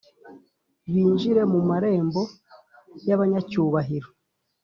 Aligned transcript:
binjire 0.91 1.41
mu 1.53 1.59
marembo 1.69 2.21
y’abanyacyubahiro. 3.07 4.09